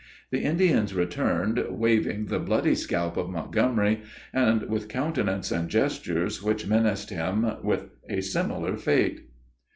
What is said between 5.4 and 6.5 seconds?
and gestures